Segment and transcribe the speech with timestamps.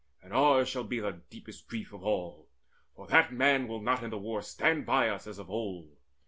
[0.23, 2.47] And ours shall be the deepest grief Of all;
[2.95, 5.95] for that man will not in the war Stand by us as of old.